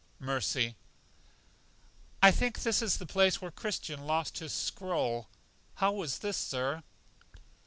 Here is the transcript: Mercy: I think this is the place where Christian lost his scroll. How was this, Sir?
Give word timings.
Mercy: 0.19 0.75
I 2.23 2.31
think 2.31 2.63
this 2.63 2.81
is 2.81 2.97
the 2.97 3.05
place 3.05 3.39
where 3.39 3.51
Christian 3.51 4.07
lost 4.07 4.39
his 4.39 4.51
scroll. 4.51 5.27
How 5.75 5.91
was 5.91 6.17
this, 6.17 6.37
Sir? 6.37 6.81